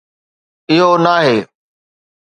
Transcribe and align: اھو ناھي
اھو 0.69 0.89
ناھي 1.03 1.37